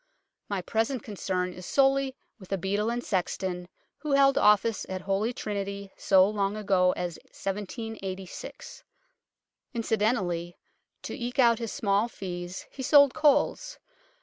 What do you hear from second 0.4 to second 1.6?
My present concern